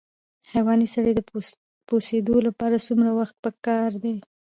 د 0.41 0.43
حیواني 0.53 0.87
سرې 0.93 1.11
د 1.15 1.21
پوسیدو 1.87 2.35
لپاره 2.47 2.83
څومره 2.85 3.09
وخت 3.19 3.35
پکار 3.45 3.89
دی؟ 4.03 4.15